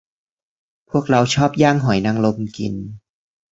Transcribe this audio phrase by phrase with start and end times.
[0.89, 2.73] พวกเราชอบย่างหอยนางรมกิน